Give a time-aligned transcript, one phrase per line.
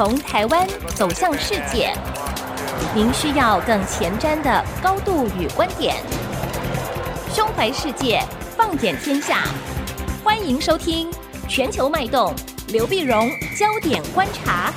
[0.00, 1.92] 从台湾走向世界，
[2.94, 5.94] 您需要更前瞻的高度与观点。
[7.30, 8.24] 胸怀世界，
[8.56, 9.44] 放眼天下，
[10.24, 11.12] 欢迎收听
[11.46, 12.34] 《全球脉动》，
[12.72, 13.28] 刘碧荣
[13.58, 14.72] 焦点观察。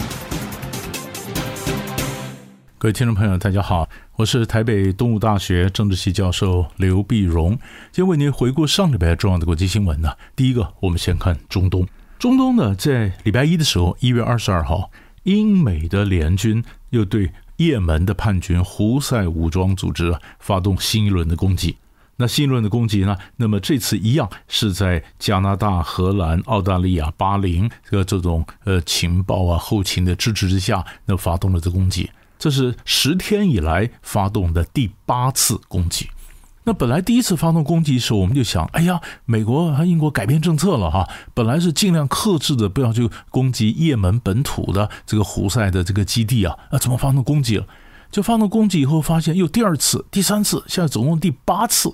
[2.77, 3.87] 各位听众朋友，大家好，
[4.17, 7.51] 我是台北东吴大学政治系教授刘碧荣，
[7.93, 10.17] 今天为您回顾上礼拜重要的国际新闻呢。
[10.35, 11.87] 第一个，我们先看中东。
[12.19, 14.89] 中东呢，在礼拜一的时候，一月二十二号，
[15.23, 21.77] 英美的联军又对也门的叛军胡塞武装组织发动新一轮的攻击。
[22.17, 32.11] 那新一轮的攻击呢，那么这次一样是在加拿大、荷兰、澳大利亚、巴林这个这种呃情报啊、后勤的支持之下，那发动了这攻击。
[32.37, 36.07] 这是十天以来发动的第八次攻击。
[36.65, 47.65] 那本来第一次发动攻击的时候，我们就想，哎呀，美国和英国改变政策了哈，本来是尽量克制的，不要去攻击也门本土的这个胡塞的这个基地啊，那怎么发动攻击了？
[48.09, 51.93] 就发动攻击以后，发现又第二次、第三次，现在总共第八次。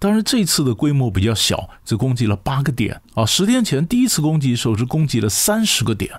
[0.00, 3.26] 当然这次的规模比较小，只攻击了八个点啊。
[3.26, 6.10] 十天前第一次攻击的时候是攻击了三十个点。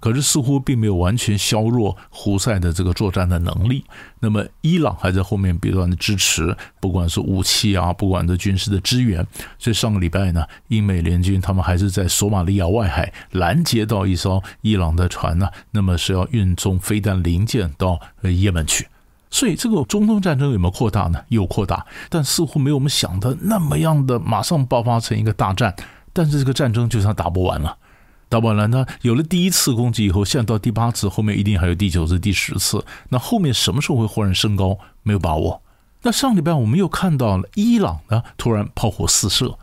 [0.00, 3.84] 可是似乎并没有完全削弱胡塞的这个作战的能力。
[4.20, 9.26] 那么伊朗还在后面不断的支持，不管是武器啊，不管是军事的支援。
[9.58, 18.86] 所以上个礼拜呢，英美联军他们还是在索马利亚外海拦截到一艘伊朗的船呢，那么是要运送飞弹零件到也门去。
[19.30, 21.22] 所以这个中东战争有没有扩大呢？
[21.28, 25.74] 有扩大，但似乎没有我们想的那么样的马上爆发成一个大战。
[26.14, 27.76] 但是这个战争就算打不完了。
[28.28, 32.84] 打完了呢，有了第一次攻击以后，现在到第八次，后面一定还有第九次、第十次。
[33.08, 34.78] 那后面什么时候会忽然升高？
[35.02, 35.62] 没有把握。
[36.02, 39.58] 那上礼拜我们又看到了伊朗呢，突然炮火四射，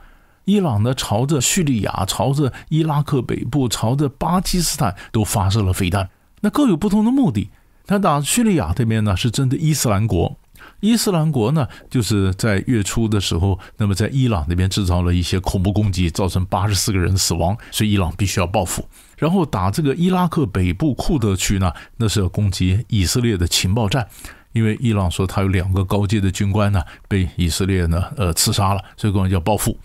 [0.46, 6.10] 伊朗呢朝着叙利亚、朝着伊拉克北部、朝着巴基斯坦都发射了飞弹，
[6.42, 7.50] 那各有不同的目的。
[7.86, 10.36] 他打叙利亚这边呢，是针对伊斯兰国。
[10.80, 18.88] 伊斯兰国呢，就是在月初的时候，那么在伊朗那边制造了一些恐怖攻击，造成八十四个人死亡，所以伊朗必须要报复。
[19.18, 24.08] 然后打这个伊拉克北部库德区呢，那是要攻击以色列的情报站，
[24.52, 29.78] 因为伊朗说他有两个高阶的军官呢被以色列呢呃刺杀了，所以说要报复。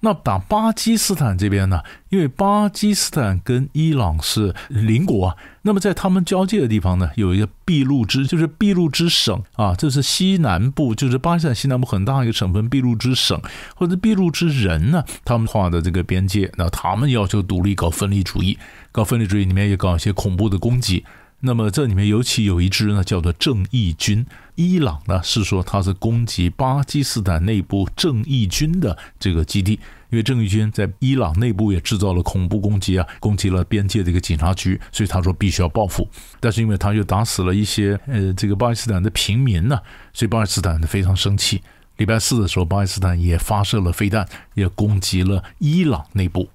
[0.00, 1.82] 那打巴基斯坦这边呢？
[2.08, 13.40] 因为巴基斯坦跟伊朗是邻国啊，那么在他们交界的地方呢，有一个俾路支，就是俾路支省啊，这是西南部，就是巴基斯坦西南部很大一个省份，俾路支省
[13.76, 18.58] 或者俾路支人呢，他们画的这个边界，那他们要求独立，搞分离主义，
[18.90, 21.04] 搞分离主义里面也搞一些恐怖的攻击。
[21.42, 24.26] 那么这里面尤其有一支呢，叫做正义军。
[24.56, 29.72] 伊朗呢是说它是攻击巴基斯坦内部正义军的这个基地，
[30.10, 36.06] 因为正义军在伊朗内部也制造了恐怖攻击啊，攻击了边界的一个警察局，所以他说必须要报复。
[36.40, 39.80] 但是因为他又打死了一些呃这个巴基斯坦的平民呢，
[40.12, 41.62] 所以巴基斯坦非常生气。
[41.96, 46.50] 礼拜四的时候，巴基斯坦也发射了飞弹，也攻击了伊朗内部。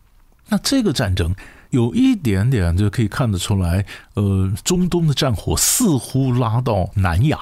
[0.49, 1.33] 那这个战争。
[1.69, 7.39] 有一点点就可以看得出来，呃，中东的战火似乎拉到南亚，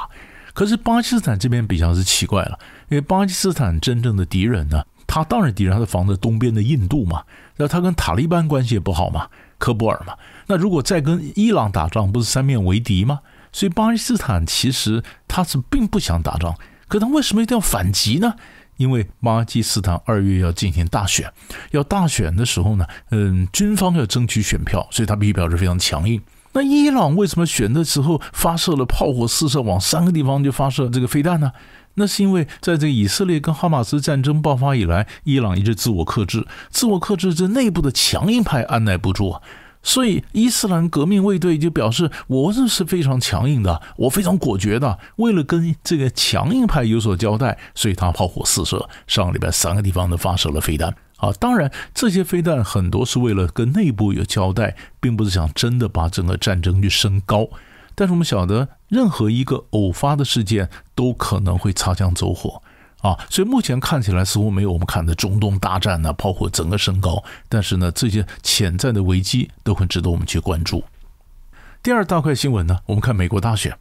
[0.53, 2.57] 可是巴基斯坦这边比较是奇怪了，
[2.89, 7.23] 因为巴基斯坦真正的敌人呢，他当然敌人他是防着东边的印度嘛，
[7.57, 10.15] 那他跟塔利班关系也不好嘛，科布尔嘛，
[10.47, 13.19] 那如果再跟伊朗打仗，不是三面为敌吗？
[13.51, 16.55] 所以巴基斯坦其实他是并不想打仗，
[16.87, 18.35] 可他为什么一定要反击呢？
[18.77, 21.31] 因为巴基斯坦二月要进行大选，
[21.71, 26.21] 要大选的时候呢，嗯，军方要争取选票，所以他必须表示非常强硬。
[26.53, 31.51] 那伊朗为什么选的时候发射了炮火四射，往三个地方就发射这个飞弹呢？
[31.95, 39.41] 那是因为在这个以色列跟哈马斯战争爆发以来，伊朗一直自我克制，自我克制，这内部的强硬派按捺不住啊。
[39.83, 44.97] 所以，伊斯兰革命卫队就表示，我这是非常强硬的，我非常果决的。
[45.17, 50.95] 为了跟这个强硬派有所交代，所以他炮火四射，上礼拜三个地方都发射了飞弹。
[51.17, 57.47] 啊，当然这些飞弹很多是为了跟内部有交代，并不是想真的把整个战争去升高。
[57.93, 62.62] 但是我们晓得，任何一个偶发的事件都可能会擦枪走火。
[63.03, 67.23] 啊，所以目前看起来似乎没有我们看的中东大战呢，炮火整个升高。
[67.49, 70.85] 但是呢，这些潜在的危机都很值得我们去关注。
[71.83, 73.77] 第二大块新闻呢，我们看美国大选。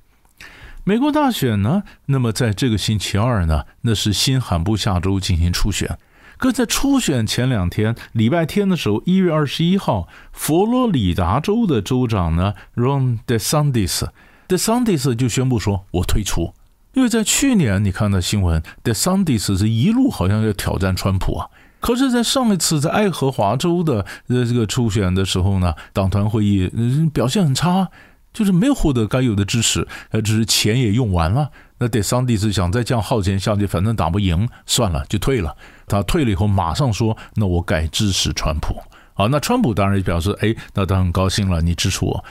[0.82, 5.96] 美国大选呢，那么在这个星期二呢，那是新罕布下州进行初选。
[6.36, 16.52] 可在初选前两天，礼拜天的时候，一月二十一号，佛罗里达州的州长呢，Ron DeSantis，DeSantis 就宣布说，我退出。
[16.94, 21.48] 因为在去年，你看到新闻，DeSantis 是一路好像要挑战川普啊。
[21.80, 26.70] 可是，在上一次在爱荷华州的呃这个初选的时候呢，党团会议
[27.12, 27.88] 表现很差，
[28.32, 31.50] 就是没有获得该有的支持，呃，只是钱也用完了。
[31.78, 35.56] 那德桑蒂斯想再这样耗钱下去，反正打不赢，算了，就退了。
[35.88, 38.76] 他退了以后，马上说：“那我改支持川普。”
[39.14, 42.24] 好，那川普当然也表示：“哎，那他很高兴了，你支持我。”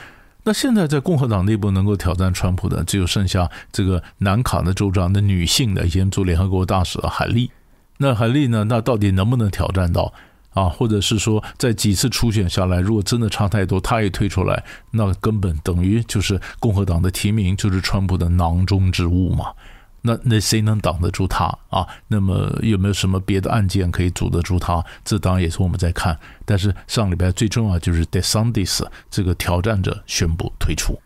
[0.44, 7.50] 那现在在共和党内部能够挑战川普的，只有剩下这个南卡的州长的女性的，以前做联合国大使的海莉。
[7.98, 8.64] 那海莉呢？
[8.64, 10.12] 那到底能不能挑战到
[10.50, 10.64] 啊？
[10.64, 19.52] 或者是说，在几次初选下来，如果真的差太多，她也退出来，那根本等于就是共和党的提名就是川普的囊中之物嘛。
[20.02, 21.86] 那那谁能挡得住他啊？
[22.08, 24.84] 那么有没有什么别的案件可以阻得住他？
[25.04, 26.18] 这当然也是我们在看。
[26.44, 31.00] 但是上礼拜最重要就是 DeSantis 这个挑战者宣布退出。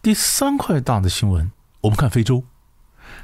[0.00, 1.50] 第三块大的新闻，
[1.80, 2.44] 我们看非洲。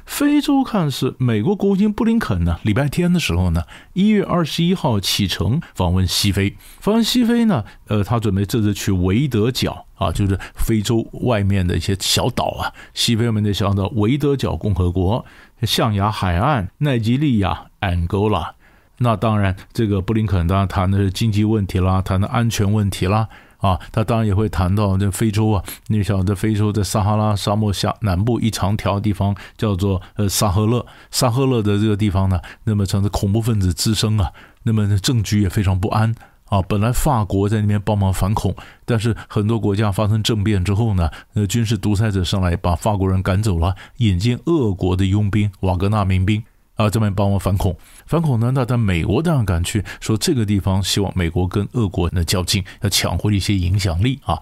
[0.05, 3.63] 非洲看是美国国务卿布林肯呢，礼拜天的时候呢，
[3.93, 6.55] 一月二十一号启程访问西非。
[6.79, 15.25] 访问西非呢，呃，他准备这次去维德角啊，就是非洲外面的一些小岛啊，西非外面的小岛，维德角共和国、
[15.61, 18.55] 象牙海岸、奈及利亚、安哥拉。
[18.99, 23.27] 那当然，这个布林肯当然谈的是经济问题啦，谈的安全问题啦。
[23.63, 34.33] 啊，他当然也会谈到这非洲啊，你晓得非洲在撒哈拉沙漠下南部一长条地方叫做呃萨赫勒，萨赫勒的这个地方呢，那么成了恐怖分子滋生啊，
[34.63, 36.13] 那么政局也非常不安
[36.49, 36.61] 啊。
[36.63, 46.43] 本来法国在那边帮忙反恐，但是很多国家发生政变之后呢，呃军事独裁者上来把法国人赶走了，引进俄国的佣兵瓦格纳民兵。
[46.75, 48.51] 啊，这边帮我反恐，反恐呢？
[48.55, 54.41] 那在美国当然敢去说这个地方，希望美国跟俄国呢较劲，要抢回一些影响力啊。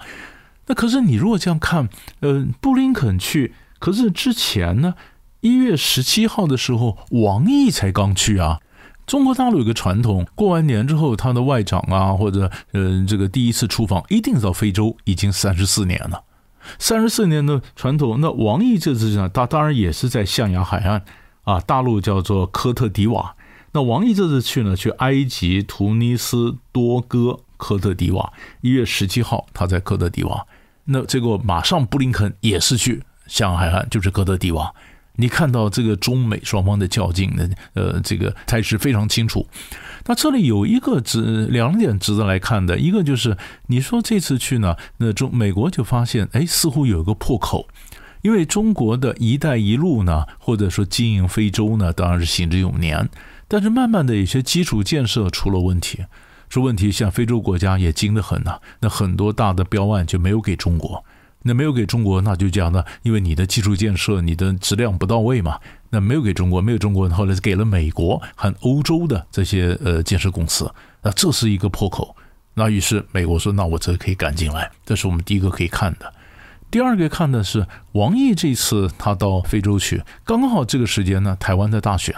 [0.67, 1.89] 那可是你如果这样看，
[2.21, 4.93] 呃，布林肯去，可是之前呢，
[5.41, 8.59] 一月十七号的时候，王毅才刚去啊。
[9.05, 16.23] 中国大陆有个传统，过完年之后，他的外长啊，或者呃，这个第一次出访一定到非洲，已经三十四年了，
[16.79, 18.21] 三十四年的传统。
[18.21, 21.03] 那王毅这次呢，他当然也是在象牙海岸。
[21.43, 23.35] 啊，大陆叫做科特迪瓦。
[23.73, 28.33] 那王毅这次去呢，去埃及、突尼斯、多哥、科特迪瓦。
[28.61, 30.45] 一月十七号，他在科特迪瓦。
[30.85, 34.73] 那这个马上布林肯也是去向海岸，就是科特迪瓦。
[35.15, 39.47] 你看到这个中美双方的较劲的，呃，这个态势非常清楚。
[40.05, 43.37] 那这里有一个值两点值得来看的，一个就是
[43.67, 47.67] 你说这次去呢，那中美国就发现，哎，似乎有一个破口。
[48.21, 53.09] 因为中国的一带一路呢，或者说经营非洲呢，当然是行之有年。
[53.47, 56.05] 但是慢慢的，有些基础建设出了问题，
[56.49, 58.59] 出问题，像非洲国家也精得很呐。
[58.79, 61.03] 那很多大的标案就没有给中国，
[61.41, 65.59] 那没有给中国，那就讲呢，因为你的基础建设、你的质量不到位嘛，
[65.89, 70.71] 那没有给中国，没有中国，后来是给了美国和欧洲的这些呃建设公司，
[71.01, 72.15] 那这是一个破口。
[72.53, 76.13] 那于是美国说，那我这可以赶进来，这是我们第一个可以看的。
[76.71, 82.15] 第二个看的是王毅这次他到非洲去，刚好这个时间呢，台湾在大选，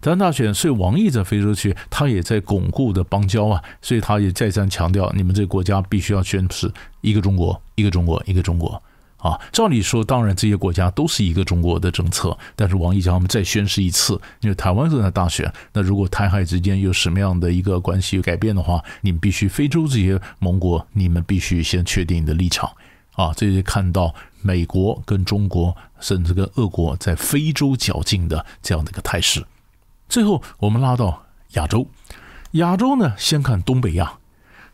[0.00, 8.80] 台湾大选，所以王毅在非洲去，他也在巩固的邦交啊，所以他也再三强调，你们这个国家必须要宣誓一个中国，一个中国，一个中国
[9.18, 9.36] 啊。
[9.50, 22.70] 照理说，当然这些国家都是一个中国的政策，但是王毅叫他们再宣誓一次，因为台湾正在大选，那如果台海之间有什么样的一个关系有改变的话，你们必须非洲这些盟国，你们必须先确定你的立场。
[23.16, 29.44] 啊，这就看到美国跟中国，甚至跟俄国在非洲较劲的这样的一个态势。
[30.08, 31.88] 最后，我们拉到亚洲，
[32.52, 34.18] 亚洲呢，先看东北亚。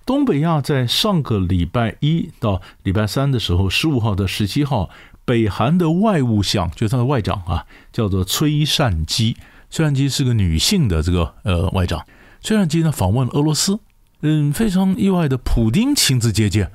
[0.05, 4.91] 东北亚在上个礼拜一到礼拜三的时候，十五号到十七号，
[5.25, 9.37] 北韩的外务相，就是他的外长啊，叫做崔善姬。
[9.71, 12.05] 崔善姬是个女性的这个呃外长。
[12.41, 13.79] 崔善姬呢访问俄罗斯，
[14.21, 16.73] 嗯，非常意外的，普丁亲自接见。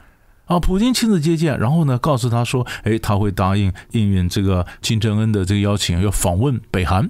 [0.48, 7.10] 啊，普京亲自接见，然后呢，告诉他说，哎，他会答应应允这个金正恩的这个邀请，要访问北韩。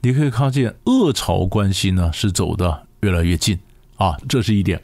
[0.00, 3.58] 你可以看见俄朝关系呢是走得越来越近
[3.96, 4.80] 啊，这是一点，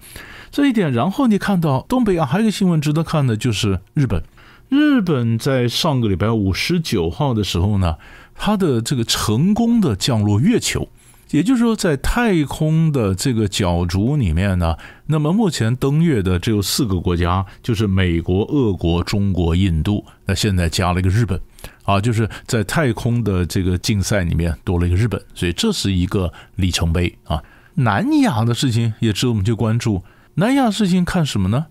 [0.50, 0.92] 这一点。
[0.92, 4.22] 然后你看到东北啊还有一个新闻值得看的，就是日本。
[4.68, 7.96] 日本在上个礼拜五十九号的时候呢，
[8.34, 10.88] 它的这个成功的降落月球。
[11.30, 14.76] 也就是说，在太空的这个角逐里面呢，
[15.06, 20.04] 那么目前登月的只有四个国家，就是美国、俄国、中国、印度。
[20.26, 21.40] 那现在加了一个日本，
[21.84, 27.42] 啊，就是在太空的这个竞赛里面多了一个日本，所以这是一个里程碑啊。
[27.74, 30.02] 南亚的事情也值得我们去关注。
[30.34, 31.66] 南亚事情看什么呢？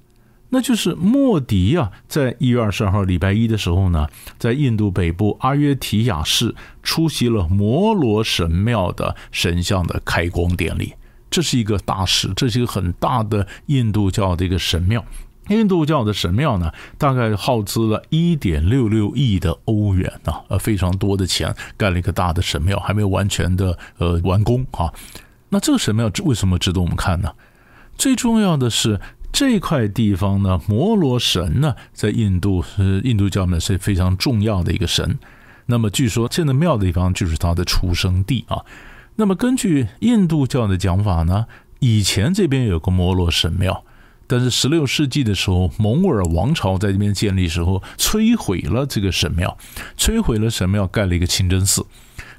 [0.53, 4.07] 那就是莫迪啊，在一月二十二号礼拜一的时候呢，
[4.37, 10.93] 在印度北部阿约提亚市出席了摩罗神庙的神像的开光典礼。
[11.31, 15.03] 这是一个大事，这是一个很大的印度教的一个神庙。
[15.49, 24.93] 印度教的神庙呢，大概耗资了一点六六亿的欧元啊，呃，非常多的钱盖了一个大的神庙，还没有完全的呃完工啊。
[25.49, 27.33] 那这个神庙为什么值得我们看呢？
[27.97, 29.01] 最重要的是
[29.33, 35.17] 这块地方呢，摩罗神呢，在印度是印度教呢是非常重要的一个神。
[35.65, 38.63] 那么据说建的庙的地方就是他的出生地啊。
[39.15, 41.47] 那么根据印度教的讲法呢，
[41.79, 43.83] 以前这边有个摩罗神庙。
[44.25, 49.57] 但是十六世纪的时候，蒙尔王朝在这边建立时候，摧毁了这个神庙，
[49.97, 51.85] 摧毁了神庙，盖了一个清真寺。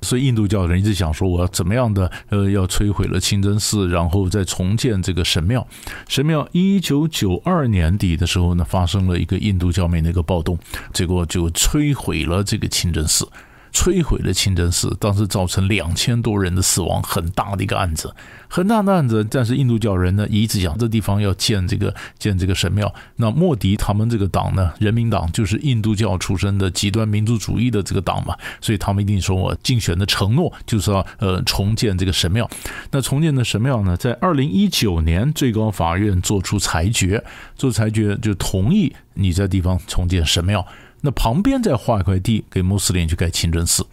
[0.04, 5.66] 所以印度教人一直想说，我要怎么样的呃，要摧毁了清真寺，然后再重建这个神庙。
[6.06, 10.58] 神庙一九九二年底的时候呢，发生了一个印度教民的一个暴动，
[10.92, 13.26] 结果就摧毁了这个清真寺。
[13.74, 18.14] 摧毁了清真寺，当时造成两千多人的死亡，很大的一个案子，
[18.48, 19.26] 很大的案子。
[19.28, 22.94] 但是印度教人呢，一直讲这地方要建这个建这个神庙。
[23.16, 32.48] 那莫迪他们这个党呢，人民党就是印度教出身的极端民族主义的这个党嘛，所以他们一定说我竞选的承诺就是要呃重建这个神庙。
[32.92, 37.22] 那重建的神庙呢，在二零一九年最高法院做出裁决，
[37.56, 40.64] 做裁决就同意你在地方重建神庙。
[41.06, 43.86] 那旁边再划一块地给穆斯林去盖清真寺，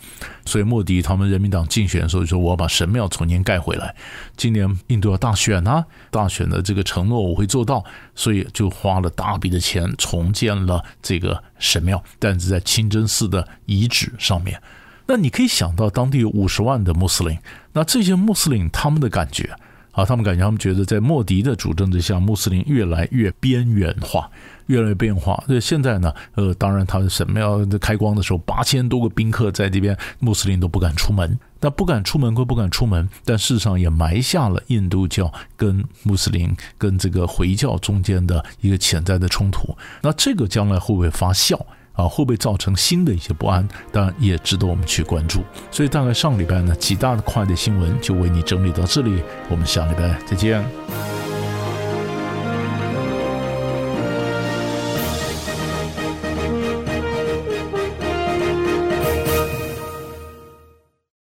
[0.45, 3.93] 所以莫迪他们人民党竞选的时候就说，我要把神庙重新盖回来。
[4.37, 7.83] 今年印度要大选啊，大选的这个承诺我会做到，
[8.15, 14.61] 所以就花了大笔的钱重建了这个神庙，但是在清真寺的遗址上面。
[15.07, 17.37] 那你可以想到，当地有五十万的穆斯林，
[17.73, 19.53] 那这些穆斯林他们的感觉
[19.91, 24.29] 啊，他们感觉他们觉得在莫迪的主政之下，穆斯林越来越边缘化。
[24.67, 25.43] 越来越变化。
[25.47, 31.37] 所以现在呢，呃，当然他的神庙开光的时候，八千多个宾客在这边，穆斯林都不敢出门。
[31.59, 39.75] 那不敢出门归不敢出门，但事实上也埋下了印度教跟穆斯林跟这个回教中间的一个潜在的冲突。
[40.01, 41.59] 那这个将来会不会发酵
[41.93, 42.07] 啊？
[42.07, 43.67] 会不会造成新的一些不安？
[43.91, 45.43] 当然也值得我们去关注。
[45.71, 49.21] 所以大概上礼拜呢，几大的快的新闻就为你整理到这里。
[49.49, 51.20] 我们下礼拜再见。